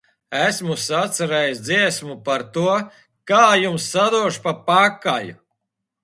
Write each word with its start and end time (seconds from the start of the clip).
Esmu 0.43 0.75
sacerējis 0.83 1.59
dziesmu 1.67 2.15
par 2.29 2.45
to, 2.55 2.63
kā 3.31 3.41
jums 3.65 3.85
sadošu 3.91 4.41
pa 4.47 4.55
pakaļu! 4.71 5.37